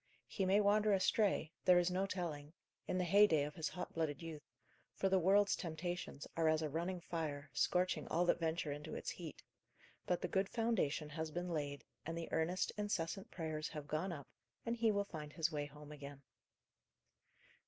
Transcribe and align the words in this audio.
He 0.25 0.47
may 0.47 0.59
wander 0.59 0.93
astray 0.93 1.51
there 1.63 1.77
is 1.77 1.91
no 1.91 2.07
telling 2.07 2.53
in 2.87 2.97
the 2.97 3.03
heyday 3.03 3.43
of 3.43 3.53
his 3.53 3.69
hot 3.69 3.93
blooded 3.93 4.19
youth, 4.19 4.41
for 4.95 5.09
the 5.09 5.19
world's 5.19 5.55
temptations 5.55 6.25
are 6.35 6.47
as 6.49 6.63
a 6.63 6.71
running 6.71 7.01
fire, 7.01 7.51
scorching 7.53 8.07
all 8.07 8.25
that 8.25 8.39
venture 8.39 8.71
into 8.71 8.95
its 8.95 9.11
heat; 9.11 9.43
but 10.07 10.19
the 10.19 10.27
good 10.27 10.49
foundation 10.49 11.07
has 11.09 11.29
been 11.29 11.49
laid, 11.49 11.83
and 12.03 12.17
the 12.17 12.29
earnest, 12.31 12.71
incessant 12.79 13.29
prayers 13.29 13.67
have 13.67 13.85
gone 13.85 14.11
up, 14.11 14.27
and 14.65 14.75
he 14.77 14.91
will 14.91 15.05
find 15.05 15.33
his 15.33 15.51
way 15.51 15.67
home 15.67 15.91
again. 15.91 16.23